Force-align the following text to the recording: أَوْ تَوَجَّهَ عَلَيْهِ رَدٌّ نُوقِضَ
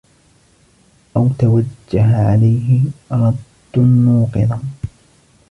أَوْ 1.17 1.27
تَوَجَّهَ 1.39 2.15
عَلَيْهِ 2.27 2.81
رَدٌّ 3.11 3.35
نُوقِضَ 3.77 4.59